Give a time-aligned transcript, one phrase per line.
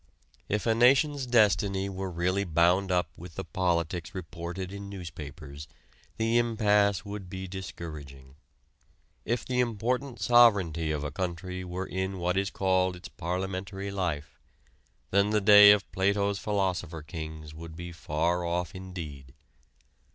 [0.49, 5.67] If a nation's destiny were really bound up with the politics reported in newspapers,
[6.17, 8.33] the impasse would be discouraging.
[9.25, 14.39] If the important sovereignty of a country were in what is called its parliamentary life,
[15.11, 19.35] then the day of Plato's philosopher kings would be far off indeed.